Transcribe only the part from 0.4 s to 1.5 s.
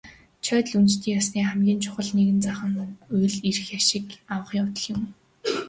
Жод лүйжин ёсны